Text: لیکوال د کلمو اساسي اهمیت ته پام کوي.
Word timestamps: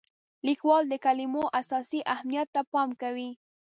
لیکوال 0.47 0.83
د 0.89 0.93
کلمو 1.05 1.43
اساسي 1.61 1.99
اهمیت 2.13 2.47
ته 2.55 2.61
پام 2.71 2.89
کوي. 3.01 3.29